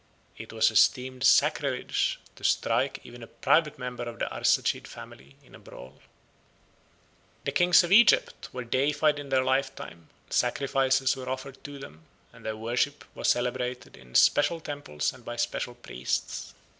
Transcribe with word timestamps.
It 0.35 0.51
was 0.51 0.71
esteemed 0.71 1.23
sacrilege 1.23 2.19
to 2.35 2.43
strike 2.43 2.99
even 3.03 3.21
a 3.21 3.27
private 3.27 3.77
member 3.77 4.01
of 4.01 4.17
the 4.17 4.25
Arsacid 4.33 4.87
family 4.87 5.35
in 5.43 5.53
a 5.53 5.59
brawl. 5.59 6.01
The 7.45 7.51
kings 7.51 7.83
of 7.83 7.91
Egypt 7.91 8.49
were 8.51 8.63
deified 8.63 9.19
in 9.19 9.29
their 9.29 9.43
lifetime, 9.43 10.09
sacrifices 10.27 11.15
were 11.15 11.29
offered 11.29 11.63
to 11.65 11.77
them, 11.77 12.05
and 12.33 12.43
their 12.43 12.57
worship 12.57 13.05
was 13.13 13.29
celebrated 13.29 13.95
in 13.95 14.15
special 14.15 14.59
temples 14.59 15.13
and 15.13 15.23
by 15.23 15.35
special 15.35 15.75
priests. 15.75 16.55